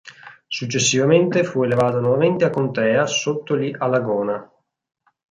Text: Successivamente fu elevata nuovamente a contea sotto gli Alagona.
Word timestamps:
Successivamente 0.47 1.43
fu 1.43 1.61
elevata 1.61 1.99
nuovamente 1.99 2.43
a 2.43 2.49
contea 2.49 3.05
sotto 3.05 3.55
gli 3.55 3.71
Alagona. 3.77 4.51